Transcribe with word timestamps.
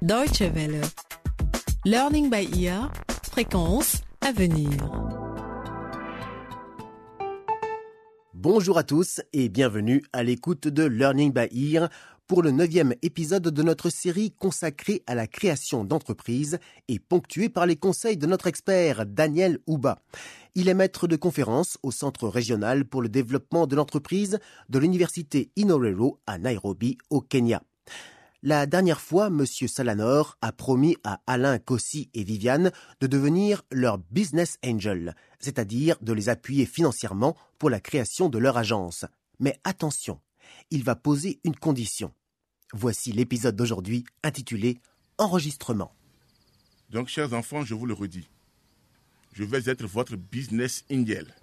Deutsche 0.00 0.42
Welle. 0.42 0.80
Learning 1.84 2.30
by 2.30 2.48
ear. 2.56 2.92
Fréquence 3.32 4.00
à 4.20 4.30
venir. 4.30 4.70
Bonjour 8.32 8.78
à 8.78 8.84
tous 8.84 9.20
et 9.32 9.48
bienvenue 9.48 10.04
à 10.12 10.22
l'écoute 10.22 10.68
de 10.68 10.84
Learning 10.84 11.32
by 11.32 11.48
Ear 11.74 11.88
pour 12.28 12.42
le 12.42 12.52
neuvième 12.52 12.94
épisode 13.02 13.48
de 13.48 13.62
notre 13.64 13.90
série 13.90 14.30
consacrée 14.30 15.02
à 15.08 15.16
la 15.16 15.26
création 15.26 15.82
d'entreprises 15.82 16.60
et 16.86 17.00
ponctuée 17.00 17.48
par 17.48 17.66
les 17.66 17.74
conseils 17.74 18.16
de 18.16 18.28
notre 18.28 18.46
expert 18.46 19.04
Daniel 19.04 19.58
Ouba. 19.66 19.98
Il 20.54 20.68
est 20.68 20.74
maître 20.74 21.08
de 21.08 21.16
conférences 21.16 21.76
au 21.82 21.90
Centre 21.90 22.28
régional 22.28 22.84
pour 22.84 23.02
le 23.02 23.08
développement 23.08 23.66
de 23.66 23.74
l'entreprise 23.74 24.38
de 24.68 24.78
l'Université 24.78 25.50
Inorero 25.56 26.20
à 26.28 26.38
Nairobi 26.38 26.98
au 27.10 27.20
Kenya. 27.20 27.62
La 28.44 28.66
dernière 28.66 29.00
fois, 29.00 29.26
M. 29.26 29.44
Salanor 29.46 30.38
a 30.42 30.52
promis 30.52 30.96
à 31.02 31.20
Alain 31.26 31.58
Cossy 31.58 32.08
et 32.14 32.22
Viviane 32.22 32.70
de 33.00 33.08
devenir 33.08 33.62
leur 33.72 33.98
business 33.98 34.58
angel, 34.64 35.16
c'est-à-dire 35.40 35.96
de 36.02 36.12
les 36.12 36.28
appuyer 36.28 36.64
financièrement 36.64 37.36
pour 37.58 37.68
la 37.68 37.80
création 37.80 38.28
de 38.28 38.38
leur 38.38 38.56
agence. 38.56 39.04
Mais 39.40 39.58
attention, 39.64 40.20
il 40.70 40.84
va 40.84 40.94
poser 40.94 41.40
une 41.42 41.56
condition. 41.56 42.14
Voici 42.72 43.10
l'épisode 43.10 43.56
d'aujourd'hui 43.56 44.04
intitulé 44.22 44.78
Enregistrement. 45.18 45.92
Donc, 46.90 47.08
chers 47.08 47.32
enfants, 47.32 47.64
je 47.64 47.74
vous 47.74 47.86
le 47.86 47.94
redis, 47.94 48.28
je 49.32 49.42
vais 49.42 49.68
être 49.68 49.84
votre 49.84 50.14
business 50.14 50.84
angel, 50.92 51.34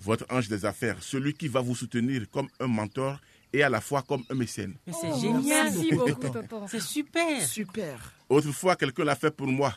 votre 0.00 0.26
ange 0.28 0.48
des 0.48 0.64
affaires, 0.64 1.04
celui 1.04 1.34
qui 1.34 1.46
va 1.46 1.60
vous 1.60 1.76
soutenir 1.76 2.28
comme 2.30 2.48
un 2.58 2.66
mentor 2.66 3.20
et 3.52 3.62
à 3.62 3.68
la 3.68 3.80
fois 3.80 4.02
comme 4.02 4.22
un 4.30 4.34
mécène. 4.34 4.74
Mais 4.86 4.92
c'est 5.00 5.20
génial. 5.20 5.72
Merci 5.72 5.90
beaucoup, 5.92 6.28
tonton. 6.28 6.66
C'est 6.68 6.80
super. 6.80 7.46
Super. 7.46 8.12
Autrefois, 8.28 8.76
quelqu'un 8.76 9.04
l'a 9.04 9.16
fait 9.16 9.30
pour 9.30 9.46
moi. 9.48 9.74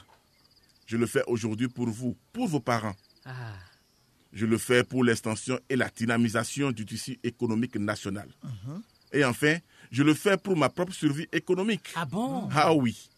Je 0.86 0.98
le 0.98 1.06
fais 1.08 1.24
aujourd'hui 1.28 1.68
pour 1.68 1.88
vous, 1.90 2.16
pour 2.32 2.48
vos 2.48 2.60
parents. 2.60 2.96
Ah, 3.26 3.54
Je 4.34 4.46
le 4.46 4.58
fais 4.58 4.84
pour 4.84 5.04
l'extension 5.04 5.60
et 5.70 5.76
la 5.76 5.90
dynamisation 5.90 6.72
du 6.72 6.86
tissu 6.86 7.18
économique 7.24 7.76
national. 7.78 8.28
Et 9.12 9.24
enfin, 9.24 9.58
je 9.92 10.04
le 10.04 10.14
fais 10.14 10.38
pour 10.38 10.58
ma 10.58 10.70
propre 10.70 10.92
survie 10.94 11.28
économique. 11.32 11.94
ah 11.96 12.06
bon? 12.06 12.50
Ah 12.52 12.74
oui, 12.74 13.10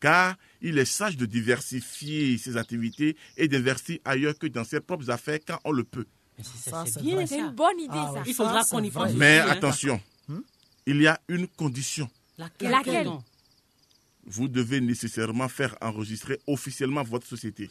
car 0.00 0.36
il 0.62 0.78
est 0.78 0.84
sage 0.84 1.16
de 1.16 1.26
diversifier 1.26 2.38
ses 2.38 2.56
activités 2.56 3.16
et 3.36 3.48
d'investir 3.48 3.98
ailleurs 4.04 4.38
que 4.38 4.46
dans 4.46 4.64
ses 4.64 4.80
propres 4.80 5.10
affaires 5.10 5.40
quand 5.46 5.58
on 5.64 5.72
le 5.72 5.84
peut. 5.84 6.06
C'est- 6.42 6.70
Ça, 6.70 6.84
c'est 6.86 6.92
c'est 6.92 7.02
bien 7.02 7.14
vrai. 7.16 7.26
ça. 7.26 7.34
C'est 7.36 7.40
une 7.40 7.50
bonne 7.50 7.78
idée, 7.80 7.90
Ah 7.94 8.10
ça. 8.14 8.22
Il 8.26 8.34
faudra 8.34 8.64
qu'on 8.64 8.82
y 8.82 8.90
pense. 8.90 9.12
Mais 9.14 9.40
aussi, 9.40 9.48
hein? 9.48 9.52
attention, 9.52 10.00
il 10.86 11.02
y 11.02 11.06
a 11.06 11.20
une 11.28 11.46
condition. 11.48 12.08
Laquelle, 12.38 13.10
Vous 14.24 14.48
devez 14.48 14.80
nécessairement 14.80 15.48
faire 15.48 15.76
enregistrer 15.80 16.40
officiellement 16.46 17.02
votre 17.02 17.26
société. 17.26 17.70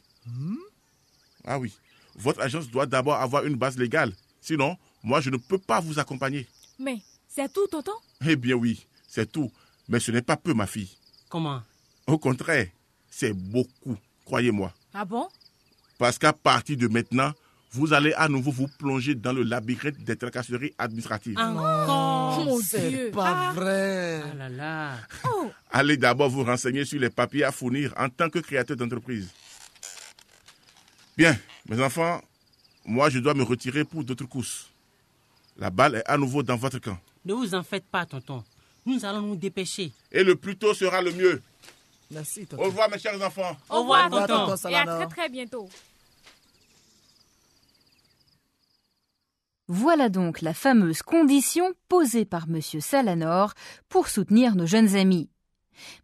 Ah 1.45 1.58
oui, 1.59 1.73
votre 2.16 2.42
agence 2.42 2.70
doit 2.70 2.86
d'abord 2.86 3.16
avoir 3.16 3.45
une 3.45 3.56
base 3.56 3.78
légale. 3.78 4.14
Sinon, 4.42 4.78
moi, 5.03 5.22
je 5.22 5.30
ne 5.30 5.38
peux 5.38 5.58
pas 5.58 5.80
vous 5.80 6.00
accompagner. 6.00 6.47
Mais 6.78 7.02
c'est 7.28 7.52
tout, 7.52 7.67
tonton? 7.67 7.94
Eh 8.25 8.36
bien 8.36 8.56
oui, 8.56 8.86
c'est 9.08 9.31
tout. 9.31 9.52
Mais 9.88 10.00
ce 10.00 10.12
n'est 10.12 10.22
pas 10.22 10.38
peu, 10.38 10.53
ma 10.53 10.67
fille. 10.67 10.90
Comment? 11.30 11.62
Au 12.08 12.17
contraire, 12.17 12.67
c'est 13.09 13.34
beaucoup, 13.34 13.97
croyez-moi. 14.25 14.73
Ah 14.94 15.06
bon? 15.06 15.28
Parce 15.97 16.17
qu'à 16.17 16.34
partir 16.34 16.78
de 16.78 16.88
maintenant, 16.88 17.34
vous 17.72 17.94
allez 17.94 18.14
à 18.14 18.28
nouveau 18.28 18.52
vous 18.52 18.67
plonger 18.67 19.14
dans 19.16 19.31
le 19.34 19.44
labyrinthe 19.44 20.00
des 20.03 20.16
tracasseries 20.16 20.73
administratives. 20.78 21.38
Encore 21.38 22.44
Mon 22.45 22.59
C'est 22.62 22.89
Dieu. 22.89 23.12
pas 23.12 23.50
Ah. 23.50 23.53
vrai. 23.53 24.22
Ah 24.31 24.36
là 24.36 24.50
là. 24.50 24.92
Allez 25.72 25.97
d'abord 25.97 26.30
vous 26.30 26.44
renseigner 26.44 26.86
sur 26.86 27.00
les 27.00 27.09
papiers 27.09 27.44
à 27.44 27.52
fournir 27.52 27.94
en 27.97 28.09
tant 28.09 28.30
que 28.30 28.40
créateur 28.40 28.75
d'entreprise. 28.78 29.30
Bien, 31.17 31.38
mes 31.67 31.81
enfants, 31.81 32.22
moi 32.85 33.09
je 33.09 33.19
dois 33.19 33.34
me 33.34 33.44
retirer 33.44 33.84
pour 33.84 34.03
d'autres 34.03 34.25
courses. 34.25 34.68
La 35.58 35.69
balle 35.69 35.96
est 35.96 36.09
à 36.09 36.18
nouveau 36.18 36.41
dans 36.41 36.56
votre 36.56 36.79
camp. 36.79 36.97
Ne 37.25 37.34
vous 37.34 37.53
en 37.53 37.63
faites 37.63 37.85
pas, 37.85 38.06
tonton. 38.06 38.44
Nous 38.85 39.03
allons 39.06 39.22
nous 39.22 39.35
dépêcher. 39.35 39.91
Et 40.12 40.24
le 40.24 40.35
plus 40.35 40.56
tôt 40.56 40.74
sera 40.74 41.02
le 41.02 41.12
mieux. 41.12 41.41
Merci, 42.12 42.44
Au 42.44 42.46
tonton. 42.46 42.63
revoir 42.63 42.90
mes 42.90 42.97
chers 42.97 43.22
enfants. 43.22 43.56
Au 43.69 43.81
revoir, 43.81 44.06
revoir, 44.06 44.25
tonton. 44.28 44.46
tonton. 44.56 44.69
Et 44.69 44.75
à 44.75 44.85
très 44.85 45.08
très 45.08 45.29
bientôt. 45.29 45.69
Voilà 49.72 50.09
donc 50.09 50.41
la 50.41 50.56
fameuse 50.56 51.03
condition 51.03 51.74
posée 51.90 52.25
par 52.25 52.47
M. 52.50 52.59
Salanor 52.59 53.53
pour 53.88 54.07
soutenir 54.07 54.56
nos 54.56 54.66
jeunes 54.66 54.96
amis. 54.96 55.30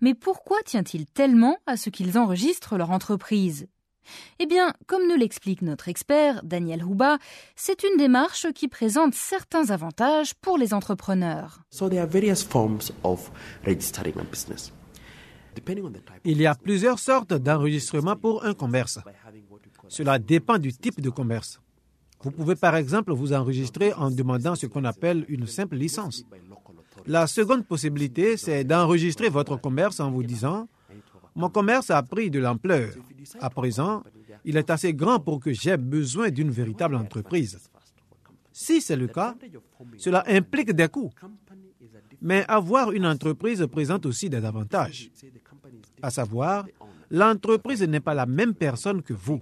Mais 0.02 0.14
pourquoi 0.14 0.62
tient-il 0.64 1.08
tellement 1.08 1.58
à 1.66 1.75
ce 1.75 1.90
qu'ils 1.90 2.20
enregistrent 2.20 2.78
leur 2.78 2.92
entreprise? 2.92 3.66
Eh 4.38 4.46
bien, 4.46 4.72
comme 4.86 5.08
nous 5.08 5.16
l'explique 5.16 5.64
notre 5.64 5.90
expert, 5.90 6.44
Daniel 6.44 6.84
Houba, 6.84 7.18
c'est 7.56 7.81
une 7.81 7.98
démarche 7.98 8.46
qui 8.54 8.68
présente 8.68 9.16
certains 9.16 9.72
avantages 9.72 10.36
pour 10.36 10.59
les 10.59 10.72
entrepreneurs. 10.75 11.62
So 11.72 11.90
there 11.90 12.02
are 12.02 12.08
various 12.08 12.44
forms 12.44 12.92
of 13.04 13.31
registering 13.66 14.14
a 14.20 14.24
business. 14.25 14.72
Depending 15.56 15.86
on 15.86 15.90
the 15.90 16.06
type 16.06 16.22
Il 16.24 16.40
y 16.40 16.46
a 16.46 16.54
plusieurs 16.54 17.00
sortes 17.00 17.34
d'enregistrement 17.34 18.16
pour 18.16 18.46
un 18.46 18.54
commerce. 18.54 19.00
Cela 19.88 20.20
dépend 20.20 20.59
du 20.59 20.72
type 20.72 21.02
de 21.02 21.09
commerce. 21.09 21.59
Vous 22.25 22.31
pouvez 22.31 22.56
par 22.56 22.75
exemple 22.75 23.13
vous 23.13 23.34
enregistrer 23.34 23.94
en 23.94 24.09
demandant 24.09 24.56
ce 24.56 24.66
qu'on 24.66 24.84
appelle 24.84 25.25
une 25.28 25.46
simple 25.46 25.75
licence. 25.75 26.25
La 27.06 27.28
seconde 27.28 27.68
possibilité, 27.68 28.36
c'est 28.36 28.63
d'enregistrer 28.63 29.30
votre 29.30 29.58
commerce 29.62 30.00
en 30.00 30.09
vous 30.09 30.24
disant 30.24 30.68
Mon 31.36 31.50
commerce 31.50 31.91
a 31.91 32.02
pris 32.02 32.31
de 32.31 32.40
l'ampleur. 32.40 32.90
À 33.40 33.52
présent, 33.52 34.02
il 34.44 34.58
est 34.58 34.72
assez 34.72 34.91
grand 34.96 35.19
pour 35.19 35.40
que 35.40 35.53
j'aie 35.53 35.78
besoin 35.78 36.31
d'une 36.31 36.50
véritable 36.50 36.96
entreprise. 36.96 37.59
Si 38.52 38.81
c'est 38.81 38.96
le 38.96 39.06
cas, 39.07 39.36
cela 40.00 40.24
implique 40.28 40.72
des 40.72 40.88
coûts. 40.88 41.12
Mais 42.24 42.44
avoir 42.47 42.92
une 42.92 43.06
entreprise 43.06 43.68
présente 43.72 44.07
aussi 44.07 44.31
des 44.31 44.44
avantages. 44.44 45.12
À 46.02 46.09
savoir, 46.09 46.66
l'entreprise 47.12 47.84
n'est 47.84 48.00
pas 48.00 48.16
la 48.16 48.25
même 48.25 48.56
personne 48.56 49.03
que 49.03 49.13
vous. 49.13 49.42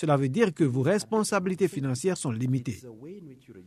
Cela 0.00 0.16
veut 0.16 0.30
dire 0.30 0.54
que 0.54 0.64
vos 0.64 0.80
responsabilités 0.80 1.68
financières 1.68 2.16
sont 2.16 2.30
limitées. 2.30 2.80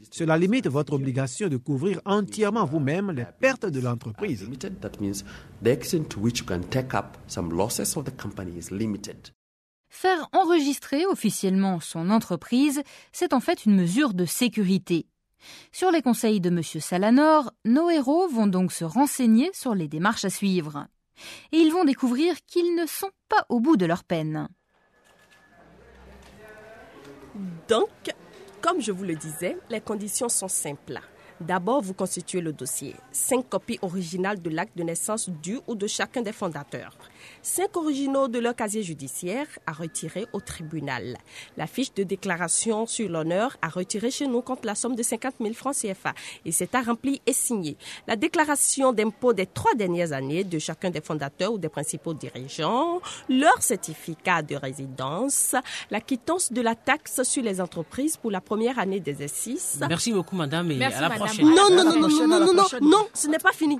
Cela 0.09 0.35
limite 0.35 0.67
votre 0.67 0.93
obligation 0.93 1.47
de 1.47 1.57
couvrir 1.57 2.01
entièrement 2.05 2.65
vous-même 2.65 3.11
les 3.11 3.27
pertes 3.39 3.67
de 3.67 3.79
l'entreprise. 3.79 4.41
limited, 4.41 4.79
that 4.79 4.99
means 4.99 5.23
the 5.63 5.67
extent 5.67 6.09
to 6.09 6.19
which 6.19 6.39
you 6.39 6.45
can 6.47 6.61
take 6.71 6.95
up 6.95 7.17
some 7.27 7.55
losses 7.55 7.95
of 7.95 8.05
the 8.05 8.17
company 8.17 8.57
is 8.57 8.71
limited. 8.71 9.29
Faire 9.89 10.27
enregistrer 10.31 11.05
officiellement 11.05 11.79
son 11.79 12.09
entreprise, 12.09 12.81
c'est 13.11 13.33
en 13.33 13.39
fait 13.39 13.67
une 13.67 13.75
mesure 13.75 14.15
de 14.15 14.25
sécurité. 14.25 15.05
Sur 15.71 15.91
les 15.91 16.01
conseils 16.01 16.41
de 16.41 16.49
M. 16.49 16.63
Salanor, 16.63 17.51
nos 17.63 17.91
héros 17.91 18.27
vont 18.27 18.47
donc 18.47 18.71
se 18.71 18.85
renseigner 18.85 19.51
sur 19.53 19.75
les 19.75 19.87
démarches 19.87 20.25
à 20.25 20.31
suivre. 20.31 20.87
Et 21.51 21.57
ils 21.57 21.71
vont 21.71 21.85
découvrir 21.85 22.43
qu'ils 22.47 22.73
ne 22.73 22.87
sont 22.87 23.11
pas 23.29 23.45
au 23.49 23.59
bout 23.59 23.77
de 23.77 23.85
leur 23.85 24.03
peine. 24.03 24.47
Donc, 27.67 27.89
comme 28.61 28.81
je 28.81 28.91
vous 28.91 29.03
le 29.03 29.15
disais, 29.15 29.57
les 29.69 29.81
conditions 29.81 30.29
sont 30.29 30.47
simples. 30.47 30.99
D'abord, 31.41 31.81
vous 31.81 31.93
constituez 31.93 32.41
le 32.41 32.53
dossier. 32.53 32.95
Cinq 33.11 33.49
copies 33.49 33.79
originales 33.81 34.41
de 34.41 34.49
l'acte 34.49 34.77
de 34.77 34.83
naissance 34.83 35.29
du 35.29 35.59
ou 35.67 35.75
de 35.75 35.87
chacun 35.87 36.21
des 36.21 36.31
fondateurs. 36.31 36.95
Cinq 37.41 37.75
originaux 37.77 38.27
de 38.27 38.39
leur 38.39 38.55
casier 38.55 38.83
judiciaire 38.83 39.47
à 39.65 39.71
retirer 39.73 40.27
au 40.33 40.39
tribunal. 40.39 41.17
La 41.57 41.67
fiche 41.67 41.93
de 41.93 42.03
déclaration 42.03 42.85
sur 42.85 43.09
l'honneur 43.09 43.57
à 43.61 43.69
retirer 43.69 44.11
chez 44.11 44.27
nous 44.27 44.41
contre 44.41 44.65
la 44.65 44.75
somme 44.75 44.95
de 44.95 45.03
50 45.03 45.35
000 45.41 45.53
francs 45.53 45.75
CFA. 45.75 46.13
Et 46.45 46.51
c'est 46.51 46.73
à 46.75 46.81
remplir 46.81 47.19
et 47.25 47.33
signer. 47.33 47.77
La 48.07 48.15
déclaration 48.15 48.93
d'impôt 48.93 49.33
des 49.33 49.45
trois 49.45 49.73
dernières 49.75 50.13
années 50.13 50.43
de 50.43 50.59
chacun 50.59 50.89
des 50.89 51.01
fondateurs 51.01 51.53
ou 51.53 51.57
des 51.57 51.69
principaux 51.69 52.13
dirigeants. 52.13 53.01
Leur 53.29 53.61
certificat 53.61 54.41
de 54.41 54.55
résidence. 54.55 55.55
La 55.91 56.01
quittance 56.01 56.51
de 56.51 56.61
la 56.61 56.75
taxe 56.75 57.23
sur 57.23 57.43
les 57.43 57.59
entreprises 57.61 58.17
pour 58.17 58.31
la 58.31 58.41
première 58.41 58.79
année 58.79 58.99
d'exercice. 58.99 59.79
Merci 59.87 60.11
beaucoup, 60.11 60.35
madame, 60.35 60.71
et 60.71 60.75
Merci, 60.75 60.97
à 60.97 61.01
la 61.01 61.09
madame. 61.09 61.25
prochaine. 61.27 61.45
Non, 61.45 61.69
non, 61.69 61.83
non, 61.83 61.99
non, 61.99 62.09
non, 62.09 62.27
non, 62.27 62.53
non, 62.53 62.63
non, 62.81 63.07
ce 63.13 63.27
n'est 63.27 63.37
pas 63.39 63.51
fini. 63.53 63.79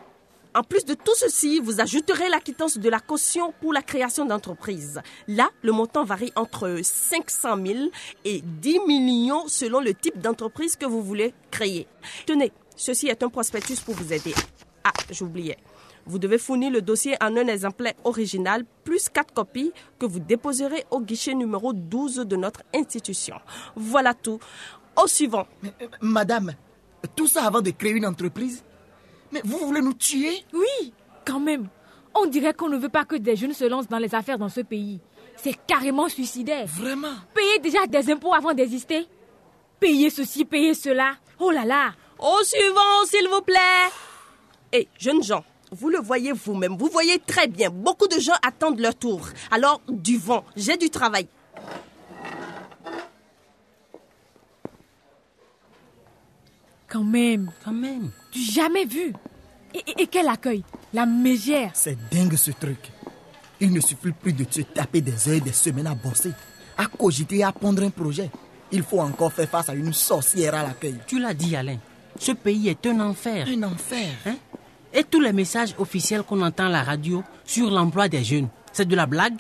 En 0.56 0.62
plus 0.62 0.86
de 0.86 0.94
tout 0.94 1.16
ceci, 1.16 1.60
vous 1.60 1.82
ajouterez 1.82 2.30
la 2.30 2.40
quittance 2.40 2.78
de 2.78 2.88
la 2.88 3.00
caution 3.00 3.54
pour 3.60 3.74
la 3.74 3.82
création 3.82 4.26
d'entreprise. 4.26 5.02
Là, 5.28 5.50
le 5.64 5.72
montant 5.72 6.04
varie 6.04 6.32
entre 6.36 6.80
500 6.84 7.58
000 7.66 7.80
et 8.24 8.42
10 8.42 8.82
millions 8.86 9.48
selon 9.48 9.80
le 9.80 9.96
type 9.96 10.20
d'entreprise 10.20 10.76
que 10.76 10.86
vous 10.86 11.02
voulez 11.02 11.34
créer. 11.50 11.88
Tenez, 12.28 12.52
ceci 12.76 13.08
est 13.08 13.24
un 13.24 13.30
prospectus 13.30 13.80
pour 13.80 13.96
vous 13.96 14.14
aider. 14.14 14.36
Ah, 14.84 14.92
j'oubliais. 15.10 15.58
Vous 16.06 16.20
devez 16.20 16.38
fournir 16.38 16.70
le 16.70 16.84
dossier 16.84 17.16
en 17.20 17.36
un 17.36 17.48
exemplaire 17.48 17.94
original 18.04 18.64
plus 18.84 19.10
quatre 19.10 19.34
copies 19.34 19.72
que 19.98 20.06
vous 20.06 20.20
déposerez 20.20 20.86
au 20.92 21.02
guichet 21.02 21.34
numéro 21.34 21.74
12 21.74 22.18
de 22.28 22.36
notre 22.36 22.62
institution. 22.76 23.38
Voilà 23.76 24.14
tout. 24.14 24.40
Au 25.02 25.08
suivant. 25.08 25.48
Euh, 25.64 25.88
madame, 26.02 26.54
tout 27.16 27.28
ça 27.28 27.46
avant 27.46 27.62
de 27.62 27.72
créer 27.72 27.94
une 27.94 28.06
entreprise 28.06 28.64
Mais 29.34 29.42
vous 29.44 29.58
voulez 29.58 29.82
nous 29.82 29.94
tuer? 29.94 30.46
Oui, 30.54 30.94
quand 31.26 31.40
même. 31.40 31.68
On 32.14 32.28
dirait 32.28 32.54
qu'on 32.54 32.70
ne 32.70 32.78
veut 32.78 32.90
pas 32.90 33.04
que 33.04 33.16
des 33.16 33.36
jeunes 33.36 33.54
se 33.54 33.66
lancent 33.66 33.88
dans 33.88 33.98
les 33.98 34.14
affaires 34.14 34.38
dans 34.38 34.50
ce 34.50 34.62
pays. 34.62 35.00
C'est 35.36 35.56
carrément 35.66 36.08
suicidaire. 36.08 36.68
Vraiment? 36.68 37.16
Payer 37.34 37.58
déjà 37.58 37.88
des 37.88 38.12
impôts 38.12 38.36
avant 38.36 38.54
d'exister? 38.54 39.08
Payer 39.80 40.12
ceci, 40.12 40.46
payer 40.46 40.76
cela? 40.76 41.16
Oh 41.40 41.50
là 41.50 41.66
là 41.66 41.94
Au 42.20 42.44
suivant, 42.44 43.06
s'il 43.06 43.28
vous 43.28 43.42
plaît. 43.42 43.90
Et 44.72 44.88
jeunes 45.00 45.24
gens, 45.24 45.44
vous 45.72 45.90
le 45.90 45.98
voyez 45.98 46.32
vous-même, 46.32 46.78
vous 46.78 46.90
voyez 46.92 47.18
très 47.18 47.48
bien, 47.48 47.72
beaucoup 47.72 48.08
de 48.08 48.20
gens 48.20 48.34
attendent 48.46 48.80
leur 48.80 48.94
tour. 48.96 49.28
Alors, 49.50 49.82
du 49.90 50.18
vent, 50.18 50.46
j'ai 50.56 50.78
du 50.78 50.92
travail. 50.92 51.28
Quand 56.88 57.04
même, 57.04 57.52
Quand 57.66 57.74
même. 57.74 58.12
Du 58.34 58.42
jamais 58.42 58.86
vu. 58.86 59.14
Et, 59.74 59.80
et- 59.92 60.02
et 60.04 60.08
quel 60.08 60.28
accueil 60.28 60.64
La 60.94 61.06
mégère. 61.06 61.72
C'est 61.74 61.98
dingue 62.12 62.36
ce 62.36 62.52
truc. 62.52 62.80
Il 63.60 63.72
ne 63.72 63.80
suffit 63.80 64.12
plus 64.12 64.34
de 64.34 64.46
se 64.50 64.62
taper 64.62 65.02
des 65.02 65.30
heures 65.30 65.36
et 65.36 65.42
des 65.42 65.54
semaines 65.54 65.88
à 65.88 65.96
bosser, 65.96 66.32
à 66.78 66.86
cogiter 66.88 67.38
et 67.38 67.44
à 67.44 67.52
pondre 67.52 67.84
un 67.84 67.90
projet. 67.90 68.30
Il 68.72 68.84
faut 68.84 69.00
encore 69.00 69.32
faire 69.32 69.48
face 69.50 69.70
à 69.70 69.74
une 69.76 69.94
sorcière 69.94 70.56
à 70.56 70.64
l'accueil. 70.64 70.96
Tu 71.08 71.20
l'as 71.20 71.34
dit, 71.34 71.56
Alain. 71.56 71.78
Ce 72.20 72.32
pays 72.32 72.70
est 72.70 72.86
un 72.88 73.00
enfer. 73.00 73.48
Un 73.48 73.64
enfer. 73.64 74.10
Hein? 74.26 74.36
Et 74.94 75.04
tous 75.04 75.20
les 75.22 75.34
messages 75.34 75.74
officiels 75.80 76.24
qu'on 76.24 76.42
entend 76.42 76.66
à 76.66 76.70
la 76.70 76.84
radio 76.84 77.24
sur 77.46 77.70
l'emploi 77.72 78.08
des 78.10 78.24
jeunes, 78.24 78.50
c'est 78.72 78.88
de 78.88 78.96
la 78.96 79.06
blague? 79.08 79.36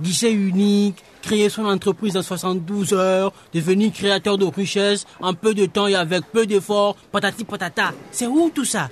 Guichet 0.00 0.32
unique, 0.32 0.96
créer 1.22 1.48
son 1.48 1.64
entreprise 1.66 2.16
en 2.16 2.22
72 2.22 2.92
heures, 2.94 3.32
devenir 3.52 3.92
créateur 3.92 4.38
de 4.38 4.46
richesse 4.46 5.06
en 5.20 5.34
peu 5.34 5.52
de 5.54 5.66
temps 5.66 5.86
et 5.86 5.94
avec 5.94 6.24
peu 6.32 6.46
d'efforts, 6.46 6.96
patati 7.12 7.44
patata. 7.44 7.92
C'est 8.10 8.26
où 8.26 8.50
tout 8.54 8.64
ça? 8.64 8.88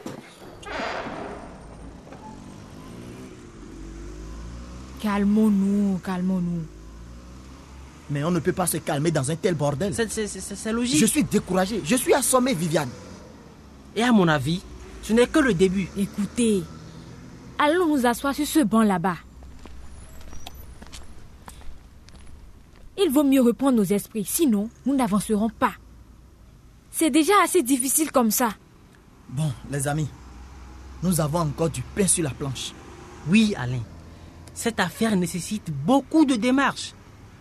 Calmons-nous, 5.00 5.98
calmons-nous. 6.04 6.62
Mais 8.10 8.24
on 8.24 8.30
ne 8.30 8.40
peut 8.40 8.52
pas 8.52 8.66
se 8.66 8.78
calmer 8.78 9.10
dans 9.10 9.30
un 9.30 9.36
tel 9.36 9.54
bordel. 9.54 9.94
C'est- 9.94 10.10
C'est 10.10 10.26
c'est- 10.26 10.40
c'est 10.56 10.72
logique. 10.72 10.98
Je 10.98 11.06
suis 11.06 11.22
découragé. 11.24 11.80
Je 11.84 11.96
suis 11.96 12.14
assommé, 12.14 12.54
Viviane. 12.54 12.88
Et 13.94 14.02
à 14.02 14.12
mon 14.12 14.26
avis, 14.28 14.60
ce 15.02 15.12
n'est 15.12 15.26
que 15.26 15.38
le 15.38 15.54
début. 15.54 15.88
Écoutez, 15.96 16.62
allons 17.58 17.94
nous 17.96 18.06
asseoir 18.06 18.34
sur 18.34 18.46
ce 18.46 18.60
banc 18.64 18.82
là-bas. 18.82 19.16
Il 23.00 23.10
vaut 23.10 23.22
mieux 23.22 23.40
reprendre 23.40 23.76
nos 23.78 23.84
esprits, 23.84 24.24
sinon 24.24 24.68
nous 24.84 24.96
n'avancerons 24.96 25.50
pas. 25.50 25.74
C'est 26.90 27.10
déjà 27.10 27.34
assez 27.44 27.62
difficile 27.62 28.10
comme 28.10 28.32
ça. 28.32 28.50
Bon, 29.28 29.52
les 29.70 29.86
amis, 29.86 30.08
nous 31.02 31.20
avons 31.20 31.40
encore 31.40 31.70
du 31.70 31.82
pain 31.82 32.08
sur 32.08 32.24
la 32.24 32.30
planche. 32.30 32.72
Oui, 33.28 33.54
Alain. 33.56 33.82
Cette 34.52 34.80
affaire 34.80 35.14
nécessite 35.14 35.70
beaucoup 35.70 36.24
de 36.24 36.34
démarches. 36.34 36.94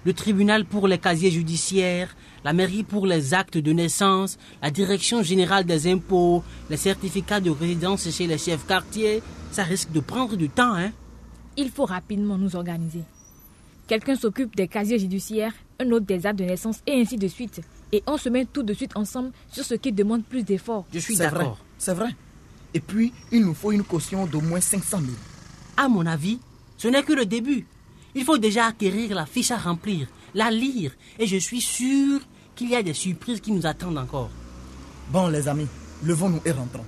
Le 0.05 0.13
tribunal 0.13 0.63
pour 0.63 0.87
les 0.87 0.99
casiers 0.99 1.31
judiciaires, 1.31 2.15
la 2.43 2.53
mairie 2.53 2.83
pour 2.83 3.07
les 3.07 3.33
actes 3.33 3.57
de 3.57 3.73
naissance, 3.73 4.37
la 4.61 4.69
direction 4.69 5.23
générale 5.23 5.65
des 5.65 5.91
impôts, 5.91 6.43
les 6.69 6.77
certificats 6.77 7.39
de 7.39 7.49
résidence 7.49 8.09
chez 8.11 8.27
les 8.27 8.37
chefs 8.37 8.67
quartiers. 8.67 9.23
Ça 9.51 9.63
risque 9.63 9.91
de 9.91 10.01
prendre 10.01 10.35
du 10.35 10.49
temps, 10.49 10.75
hein. 10.75 10.91
Il 11.57 11.71
faut 11.71 11.85
rapidement 11.85 12.37
nous 12.37 12.55
organiser. 12.55 13.01
Quelqu'un 13.87 14.15
s'occupe 14.15 14.55
des 14.55 14.67
casiers 14.67 14.99
judiciaires, 14.99 15.53
un 15.79 15.89
autre 15.91 16.05
des 16.05 16.25
actes 16.25 16.39
de 16.39 16.43
naissance 16.43 16.79
et 16.85 16.99
ainsi 16.99 17.15
de 17.17 17.27
suite. 17.27 17.61
Et 17.93 18.03
on 18.05 18.17
se 18.17 18.27
met 18.27 18.45
tout 18.45 18.63
de 18.63 18.73
suite 18.73 18.97
ensemble 18.97 19.31
sur 19.49 19.63
ce 19.63 19.75
qui 19.75 19.93
demande 19.93 20.25
plus 20.25 20.43
d'efforts. 20.43 20.85
Je 20.93 20.99
suis 20.99 21.15
C'est 21.15 21.27
vrai, 21.29 21.39
d'accord. 21.39 21.57
c'est 21.77 21.93
vrai. 21.93 22.09
Et 22.73 22.81
puis, 22.81 23.13
il 23.31 23.45
nous 23.45 23.53
faut 23.53 23.71
une 23.71 23.83
caution 23.83 24.25
d'au 24.25 24.41
moins 24.41 24.59
500 24.59 24.99
000. 24.99 25.11
À 25.77 25.87
mon 25.87 26.05
avis, 26.05 26.39
ce 26.77 26.89
n'est 26.89 27.03
que 27.03 27.13
le 27.13 27.25
début. 27.25 27.65
Il 28.13 28.25
faut 28.25 28.37
déjà 28.37 28.65
acquérir 28.65 29.15
la 29.15 29.25
fiche 29.25 29.51
à 29.51 29.57
remplir, 29.57 30.07
la 30.33 30.51
lire, 30.51 30.91
et 31.17 31.25
je 31.27 31.37
suis 31.37 31.61
sûr 31.61 32.19
qu'il 32.55 32.69
y 32.69 32.75
a 32.75 32.83
des 32.83 32.93
surprises 32.93 33.39
qui 33.39 33.51
nous 33.53 33.65
attendent 33.65 33.97
encore. 33.97 34.29
Bon, 35.11 35.27
les 35.27 35.47
amis, 35.47 35.67
levons-nous 36.03 36.41
et 36.43 36.51
rentrons. 36.51 36.83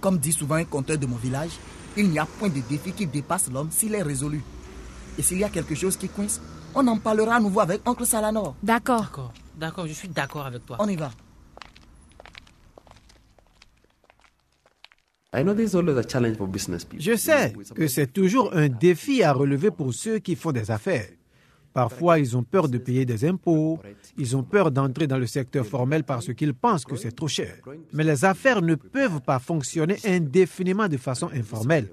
Comme 0.00 0.18
dit 0.18 0.32
souvent 0.32 0.56
un 0.56 0.64
conteur 0.64 0.98
de 0.98 1.06
mon 1.06 1.16
village, 1.16 1.50
il 1.96 2.08
n'y 2.08 2.18
a 2.18 2.26
point 2.26 2.48
de 2.48 2.60
défi 2.68 2.90
qui 2.92 3.06
dépasse 3.06 3.48
l'homme 3.52 3.68
s'il 3.70 3.94
est 3.94 4.02
résolu. 4.02 4.40
Et 5.18 5.22
s'il 5.22 5.38
y 5.38 5.44
a 5.44 5.48
quelque 5.48 5.74
chose 5.74 5.96
qui 5.96 6.08
coince, 6.08 6.40
on 6.74 6.86
en 6.86 6.98
parlera 6.98 7.36
à 7.36 7.40
nouveau 7.40 7.60
avec 7.60 7.86
Oncle 7.86 8.06
Salanor. 8.06 8.56
D'accord. 8.62 9.02
D'accord, 9.02 9.32
d'accord, 9.58 9.86
je 9.86 9.92
suis 9.92 10.08
d'accord 10.08 10.46
avec 10.46 10.64
toi. 10.64 10.76
On 10.80 10.88
y 10.88 10.96
va. 10.96 11.10
I 15.34 15.42
know 15.42 15.54
there's 15.54 15.74
always 15.74 15.96
a 15.96 16.02
challenge 16.06 16.36
for 16.36 16.46
business 16.46 16.84
people. 16.84 17.00
Je 17.02 17.16
sais 17.16 17.54
que 17.74 17.86
c'est 17.88 18.12
toujours 18.12 18.54
un 18.54 18.68
défi 18.68 19.22
à 19.22 19.32
relever 19.32 19.70
pour 19.70 19.94
ceux 19.94 20.18
qui 20.18 20.36
font 20.36 20.52
des 20.52 20.70
affaires. 20.70 21.08
Parfois, 21.72 22.18
ils 22.18 22.36
ont 22.36 22.42
peur 22.42 22.68
de 22.68 22.76
payer 22.76 23.06
des 23.06 23.24
impôts, 23.24 23.80
ils 24.18 24.36
ont 24.36 24.42
peur 24.42 24.70
d'entrer 24.70 25.06
dans 25.06 25.16
le 25.16 25.26
secteur 25.26 25.64
formel 25.64 26.04
parce 26.04 26.34
qu'ils 26.34 26.52
pensent 26.52 26.84
que 26.84 26.96
c'est 26.96 27.12
trop 27.12 27.28
cher. 27.28 27.56
Mais 27.94 28.04
les 28.04 28.26
affaires 28.26 28.60
ne 28.60 28.74
peuvent 28.74 29.22
pas 29.22 29.38
fonctionner 29.38 29.96
indéfiniment 30.04 30.86
de 30.86 30.98
façon 30.98 31.30
informelle. 31.32 31.88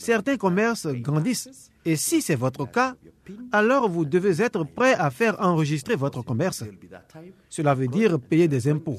Certains 0.00 0.38
commerces 0.38 0.86
grandissent. 0.86 1.70
Et 1.84 1.94
si 1.94 2.22
c'est 2.22 2.34
votre 2.34 2.64
cas, 2.64 2.94
alors 3.52 3.86
vous 3.86 4.06
devez 4.06 4.40
être 4.42 4.64
prêt 4.64 4.94
à 4.94 5.10
faire 5.10 5.36
enregistrer 5.40 5.94
votre 5.94 6.22
commerce. 6.22 6.64
Cela 7.50 7.74
veut 7.74 7.86
dire 7.86 8.18
payer 8.18 8.48
des 8.48 8.66
impôts, 8.70 8.96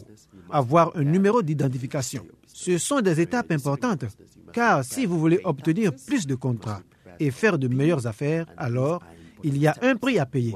avoir 0.52 0.96
un 0.96 1.04
numéro 1.04 1.42
d'identification. 1.42 2.28
Ce 2.46 2.78
sont 2.78 3.02
des 3.02 3.20
étapes 3.20 3.52
importantes, 3.52 4.06
car 4.54 4.86
si 4.86 5.08
vous 5.08 5.20
voulez 5.20 5.40
obtenir 5.44 5.92
plus 6.08 6.28
de 6.28 6.36
contrats 6.36 6.82
et 7.20 7.32
faire 7.32 7.58
de 7.58 7.68
meilleures 7.68 8.06
affaires, 8.06 8.46
alors 8.56 9.02
il 9.44 9.58
y 9.58 9.66
a 9.66 9.76
un 9.82 9.96
prix 9.96 10.20
à 10.20 10.28
payer. 10.28 10.56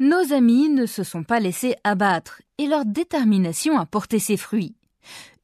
Nos 0.00 0.32
amis 0.32 0.68
ne 0.70 0.86
se 0.86 1.02
sont 1.02 1.24
pas 1.24 1.40
laissés 1.40 1.74
abattre 1.84 2.40
et 2.56 2.66
leur 2.66 2.86
détermination 2.86 3.78
a 3.78 3.84
porté 3.84 4.18
ses 4.18 4.38
fruits. 4.38 4.77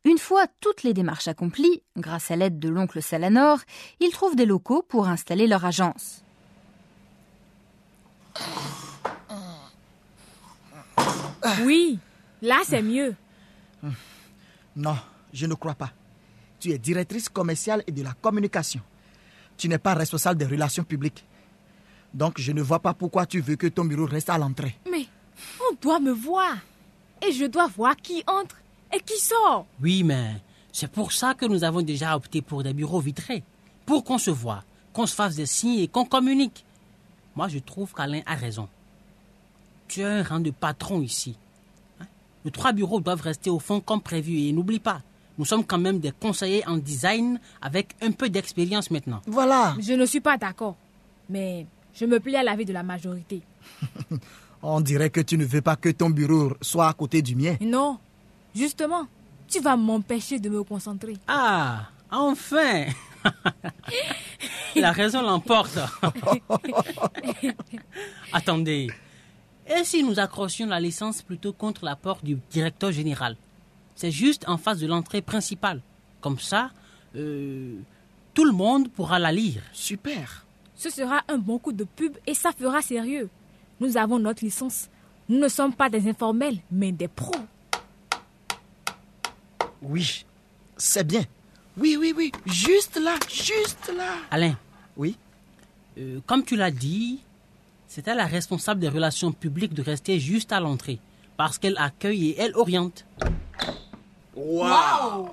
Une 0.05 0.19
fois 0.19 0.47
toutes 0.61 0.83
les 0.83 0.93
démarches 0.93 1.29
accomplies, 1.29 1.83
grâce 1.97 2.31
à 2.31 2.37
l'aide 2.37 2.59
de 2.59 2.69
l'oncle 2.69 3.01
Salanor, 3.03 3.61
ils 4.01 4.11
trouvent 4.11 4.37
des 4.37 4.45
locaux 4.47 4.83
pour 4.83 5.09
installer 5.09 5.47
leur 5.47 5.65
agence. 5.65 6.23
Oui, 11.63 11.99
là 12.43 12.61
c'est 12.65 12.83
mieux. 12.83 13.15
Non, 14.77 14.97
je 15.33 15.47
ne 15.47 15.55
crois 15.55 15.75
pas. 15.75 15.93
Tu 16.61 16.71
es 16.71 16.79
directrice 16.79 17.29
commerciale 17.29 17.83
et 17.87 17.93
de 17.93 18.03
la 18.03 18.13
communication. 18.13 18.81
Tu 19.57 19.69
n'es 19.69 19.79
pas 19.79 19.95
responsable 19.95 20.39
des 20.39 20.47
relations 20.47 20.85
publiques. 20.85 21.25
Donc, 22.13 22.41
je 22.41 22.53
ne 22.53 22.63
vois 22.63 22.81
pas 22.81 22.95
pourquoi 22.95 23.27
tu 23.27 23.41
veux 23.41 23.57
que 23.57 23.67
ton 23.67 23.85
bureau 23.85 24.07
reste 24.07 24.31
à 24.31 24.39
l'entrée. 24.39 24.77
Mais 24.91 25.07
on 25.61 25.75
doit 25.81 26.01
me 26.01 26.13
voir. 26.13 26.57
Et 27.27 27.33
je 27.33 27.45
dois 27.45 27.69
voir 27.69 27.97
qui 27.97 28.23
entre 28.27 28.57
et 28.97 29.01
qui 29.01 29.19
sort? 29.19 29.67
Oui, 29.83 30.03
mais 30.03 30.41
c'est 30.73 30.91
pour 30.91 31.13
ça 31.13 31.35
que 31.35 31.47
nous 31.47 31.65
avons 31.65 31.83
déjà 31.83 32.17
opté 32.17 32.43
pour 32.43 32.63
des 32.63 32.73
bureaux 32.73 33.01
vitrés. 33.01 33.43
Pour 33.87 34.05
qu'on 34.05 34.19
se 34.19 34.31
voit, 34.31 34.65
qu'on 34.93 35.07
se 35.07 35.15
fasse 35.15 35.37
des 35.37 35.47
signes 35.47 35.81
et 35.81 35.89
qu'on 35.89 36.05
communique. 36.05 36.65
Moi, 37.37 37.49
je 37.49 37.59
trouve 37.59 37.93
qu'Alain 37.93 38.23
a 38.27 38.35
raison. 38.35 38.69
Tu 39.89 40.03
as 40.03 40.09
un 40.09 40.23
rang 40.23 40.41
de 40.41 40.51
patron 40.51 41.03
ici. 41.03 41.37
Hein? 42.01 42.07
Les 42.45 42.51
trois 42.51 42.73
bureaux 42.73 43.01
doivent 43.01 43.21
rester 43.21 43.51
au 43.51 43.59
fond 43.59 43.81
comme 43.81 44.01
prévu. 44.01 44.39
Et 44.39 44.53
n'oublie 44.53 44.79
pas, 44.79 45.03
nous 45.37 45.45
sommes 45.45 45.65
quand 45.65 45.79
même 45.79 45.99
des 45.99 46.13
conseillers 46.13 46.67
en 46.67 46.77
design 46.77 47.41
avec 47.61 47.95
un 48.01 48.13
peu 48.13 48.29
d'expérience 48.29 48.91
maintenant. 48.91 49.21
Voilà. 49.27 49.75
Je 49.81 49.93
ne 49.93 50.07
suis 50.07 50.21
pas 50.21 50.39
d'accord. 50.39 50.77
Mais 51.29 51.67
je 51.95 52.05
me 52.05 52.21
plais 52.21 52.37
à 52.37 52.43
l'avis 52.43 52.65
de 52.65 52.73
la 52.73 52.83
majorité. 52.83 53.43
On 54.63 54.81
dirait 54.81 55.11
que 55.11 55.21
tu 55.21 55.37
ne 55.37 55.45
veux 55.45 55.61
pas 55.61 55.77
que 55.77 55.91
ton 55.91 56.09
bureau 56.09 56.55
soit 56.63 56.89
à 56.89 56.93
côté 56.95 57.21
du 57.21 57.37
mien. 57.37 57.57
Non, 57.61 57.99
justement, 58.55 59.07
tu 59.49 59.61
vas 59.61 59.77
m'empêcher 59.77 60.39
de 60.39 60.49
me 60.49 60.63
concentrer. 60.65 61.15
Ah, 61.27 61.89
enfin 62.11 62.87
La 64.77 64.93
raison 64.93 65.23
l'emporte. 65.23 65.79
Attendez. 68.33 68.91
Et 69.67 69.85
si 69.85 70.03
nous 70.03 70.19
accrochions 70.19 70.67
la 70.67 70.81
licence 70.81 71.23
plutôt 71.23 71.53
contre 71.53 71.85
la 71.85 71.97
porte 71.97 72.25
du 72.25 72.39
directeur 72.51 72.93
général? 72.93 73.37
C'est 73.95 74.11
juste 74.11 74.45
en 74.49 74.59
face 74.59 74.79
de 74.79 74.87
l'entrée 74.87 75.23
principale. 75.23 75.81
Comme 76.21 76.39
ça, 76.39 76.71
euh, 77.17 77.77
tout 78.35 78.45
le 78.45 78.53
monde 78.53 78.91
pourra 78.91 79.19
la 79.19 79.33
lire. 79.33 79.63
Super. 79.73 80.45
Ce 80.75 80.91
sera 80.91 81.23
un 81.29 81.39
bon 81.39 81.59
coup 81.59 81.73
de 81.73 81.85
pub 81.85 82.17
et 82.27 82.35
ça 82.35 82.51
fera 82.53 82.83
sérieux. 82.83 83.31
Nous 83.81 83.97
avons 83.97 84.19
notre 84.19 84.45
licence. 84.45 84.89
Nous 85.29 85.39
ne 85.39 85.49
sommes 85.49 85.73
pas 85.73 85.89
des 85.89 86.09
informels, 86.09 86.59
mais 86.71 86.93
des 86.93 87.09
pros. 87.09 87.33
Oui. 89.85 90.25
C'est 90.77 91.07
bien. 91.07 91.23
Oui, 91.77 91.97
oui, 91.99 92.13
oui. 92.17 92.33
Juste 92.47 92.99
là, 93.01 93.15
juste 93.33 93.93
là. 93.97 94.15
Alain, 94.31 94.57
Oui. 94.97 95.17
euh, 95.99 96.21
comme 96.27 96.45
tu 96.45 96.57
l'as 96.57 96.71
dit, 96.71 97.21
c'est 97.89 98.09
à 98.09 98.15
la 98.15 98.27
responsable 98.27 98.81
des 98.81 98.89
relations 98.89 99.33
publiques 99.33 99.75
de 99.75 99.83
rester 99.83 100.19
juste 100.19 100.53
à 100.53 100.61
l'entrée, 100.61 100.99
parce 101.37 101.59
qu'elle 101.59 101.77
accueille 101.79 102.31
et 102.31 102.41
elle 102.41 102.55
oriente. 102.57 103.05
Waouh 104.35 105.29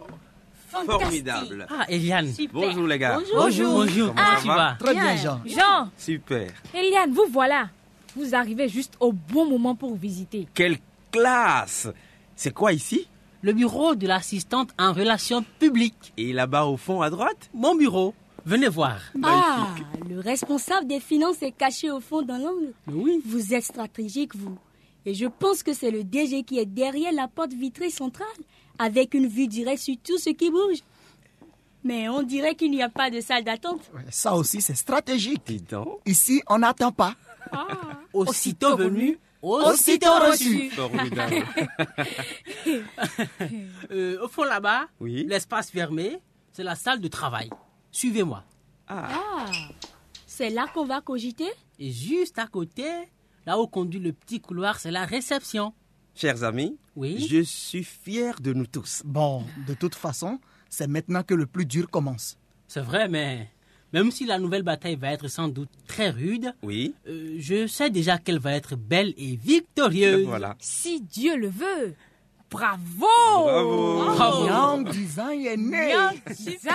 Formidable. 0.70 1.68
Ah, 1.70 1.86
Eliane. 1.90 2.32
Bonjour 2.54 2.88
les 2.88 2.98
gars. 2.98 3.20
Bonjour, 3.36 3.74
bonjour. 3.74 4.08
Comment 4.16 4.40
ça 4.40 4.56
va? 4.56 4.78
Très 4.80 4.94
bien, 4.94 5.16
Jean. 5.18 5.42
Jean, 5.46 5.90
Super. 5.98 6.50
Eliane, 6.74 7.12
vous 7.12 7.26
voilà. 7.32 7.70
Vous 8.16 8.34
arrivez 8.36 8.70
juste 8.70 8.94
au 9.00 9.12
bon 9.12 9.50
moment 9.50 9.76
pour 9.76 9.96
visiter. 9.96 10.48
Quelle 10.54 10.78
classe 11.12 11.90
C'est 12.38 12.54
quoi 12.54 12.72
ici? 12.74 13.06
Le 13.44 13.54
bureau 13.54 13.96
de 13.96 14.08
l'assistante 14.08 14.70
en 14.78 14.94
relations 14.94 15.44
publiques. 15.58 16.14
Et 16.18 16.32
là-bas 16.32 16.66
au 16.66 16.78
fond 16.78 17.02
à 17.02 17.10
droite 17.10 17.50
Mon 17.54 17.76
bureau. 17.76 18.14
Venez 18.46 18.68
voir. 18.70 19.00
Ah, 19.24 19.76
le 20.08 20.20
responsable 20.20 20.88
des 20.88 21.00
finances 21.00 21.42
est 21.42 21.52
caché 21.52 21.90
au 21.92 22.00
fond 22.00 22.22
dans 22.22 22.38
l'angle. 22.38 22.74
Oui. 22.88 23.22
Vous 23.26 23.54
êtes 23.54 23.64
stratégique, 23.64 24.36
vous. 24.36 24.58
Et 25.06 25.14
je 25.16 25.26
pense 25.26 25.64
que 25.64 25.74
c'est 25.74 25.90
le 25.92 26.04
DG 26.04 26.44
qui 26.44 26.60
est 26.60 26.66
derrière 26.66 27.12
la 27.12 27.28
porte 27.28 27.54
vitrée 27.54 27.90
centrale, 27.90 28.28
avec 28.78 29.14
une 29.16 29.28
vue 29.28 29.48
directe 29.48 29.82
sur 29.84 29.96
tout 30.04 30.18
ce 30.18 30.30
qui 30.30 30.50
bouge. 30.52 30.80
Mais 31.84 32.10
on 32.10 32.22
dirait 32.22 32.54
qu'il 32.56 32.70
n'y 32.72 32.84
a 32.84 32.90
pas 32.90 33.10
de 33.10 33.22
salle 33.22 33.44
d'attente. 33.44 33.82
Ça 34.12 34.36
aussi, 34.36 34.62
c'est 34.62 34.76
stratégique. 34.76 35.42
Dis 35.48 35.62
donc. 35.62 36.00
Ici, 36.06 36.42
on 36.48 36.60
n'attend 36.60 36.92
pas. 36.92 37.16
Aussitôt 38.14 38.78
venu, 38.78 39.18
Aussitôt 39.42 40.14
reçu. 40.20 40.70
Formidable. 40.70 41.44
Euh, 43.92 44.24
au 44.24 44.28
fond 44.28 44.44
là-bas, 44.44 44.88
Oui. 45.00 45.26
l'espace 45.28 45.70
fermé, 45.72 46.20
c'est 46.54 46.64
la 46.64 46.76
salle 46.76 47.00
de 47.02 47.08
travail. 47.08 47.50
Suivez-moi. 47.92 48.44
Ah, 48.88 49.46
c'est 50.26 50.50
là 50.50 50.68
qu'on 50.74 50.86
va 50.86 51.02
cogiter? 51.02 51.50
Et 51.80 51.92
juste 51.92 52.40
à 52.40 52.48
côté, 52.48 52.86
là 53.46 53.60
où 53.60 53.68
conduit 53.68 54.00
le 54.00 54.14
petit 54.14 54.40
couloir, 54.40 54.80
c'est 54.80 54.92
la 54.92 55.06
réception. 55.06 55.74
Chers 56.14 56.44
amis, 56.44 56.78
Oui. 56.96 57.26
je 57.30 57.42
suis 57.42 57.84
fier 57.84 58.40
de 58.42 58.54
nous 58.54 58.68
tous. 58.68 59.02
Bon, 59.06 59.44
de 59.68 59.74
toute 59.74 59.96
façon, 59.96 60.40
c'est 60.70 60.88
maintenant 60.88 61.24
que 61.24 61.34
le 61.34 61.46
plus 61.48 61.66
dur 61.66 61.90
commence. 61.90 62.38
C'est 62.68 62.82
vrai, 62.82 63.08
mais 63.08 63.50
même 63.94 64.12
si 64.12 64.26
la 64.26 64.38
nouvelle 64.40 64.64
bataille 64.64 64.96
va 64.96 65.12
être 65.12 65.28
sans 65.28 65.48
doute 65.48 65.70
très 65.88 66.10
rude, 66.10 66.54
Oui, 66.64 66.94
euh, 67.08 67.36
je 67.40 67.68
sais 67.68 67.90
déjà 67.90 68.18
qu'elle 68.18 68.40
va 68.40 68.54
être 68.54 68.76
belle 68.76 69.14
et 69.18 69.36
victorieuse. 69.36 70.26
voilà. 70.26 70.56
Si 70.60 71.02
Dieu 71.02 71.36
le 71.38 71.48
veut. 71.50 71.94
Bravo 72.50 72.82
Bravo. 73.46 74.04
Bravo. 74.14 74.46
Young 74.48 74.90
Design 74.92 75.46
est 75.46 75.56
né. 75.58 75.94
Design. 76.28 76.74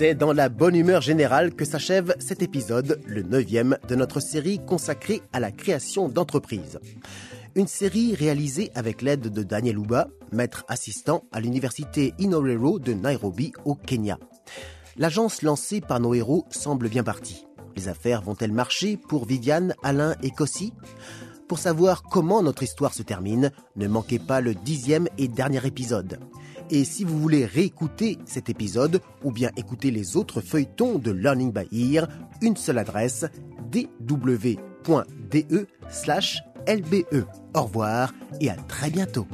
C'est 0.00 0.14
dans 0.14 0.32
la 0.32 0.48
bonne 0.48 0.76
humeur 0.76 1.02
générale 1.02 1.54
que 1.54 1.66
s'achève 1.66 2.16
cet 2.20 2.40
épisode, 2.40 3.02
le 3.06 3.20
neuvième 3.20 3.76
de 3.86 3.94
notre 3.94 4.18
série 4.18 4.58
consacrée 4.58 5.20
à 5.34 5.40
la 5.40 5.52
création 5.52 6.08
d'entreprises. 6.08 6.80
Une 7.54 7.66
série 7.66 8.14
réalisée 8.14 8.70
avec 8.74 9.02
l'aide 9.02 9.28
de 9.28 9.42
Daniel 9.42 9.76
Ouba, 9.76 10.08
maître 10.32 10.64
assistant 10.68 11.24
à 11.32 11.40
l'université 11.40 12.14
Inorero 12.18 12.78
de 12.78 12.94
Nairobi 12.94 13.52
au 13.66 13.74
Kenya. 13.74 14.18
L'agence 14.96 15.42
lancée 15.42 15.82
par 15.82 16.00
nos 16.00 16.14
héros 16.14 16.46
semble 16.48 16.88
bien 16.88 17.04
partie. 17.04 17.46
Les 17.76 17.88
affaires 17.88 18.22
vont-elles 18.22 18.52
marcher 18.52 18.96
pour 18.96 19.26
Viviane, 19.26 19.74
Alain 19.82 20.14
et 20.22 20.30
Cossi 20.30 20.72
Pour 21.46 21.58
savoir 21.58 22.04
comment 22.04 22.42
notre 22.42 22.62
histoire 22.62 22.94
se 22.94 23.02
termine, 23.02 23.52
ne 23.76 23.86
manquez 23.86 24.18
pas 24.18 24.40
le 24.40 24.54
dixième 24.54 25.08
et 25.18 25.28
dernier 25.28 25.66
épisode. 25.66 26.20
Et 26.70 26.84
si 26.84 27.02
vous 27.04 27.18
voulez 27.18 27.44
réécouter 27.46 28.18
cet 28.24 28.48
épisode 28.48 29.00
ou 29.24 29.32
bien 29.32 29.50
écouter 29.56 29.90
les 29.90 30.16
autres 30.16 30.40
feuilletons 30.40 30.98
de 30.98 31.10
Learning 31.10 31.52
by 31.52 31.66
Ear, 31.96 32.06
une 32.42 32.56
seule 32.56 32.78
adresse 32.78 33.26
dw.de/lbe. 33.70 34.54
Au 37.54 37.62
revoir 37.62 38.14
et 38.40 38.50
à 38.50 38.54
très 38.54 38.90
bientôt. 38.90 39.26